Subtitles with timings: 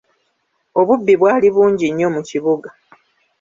[0.79, 2.69] Obubbi bwali bungi nnyo mu kibuga.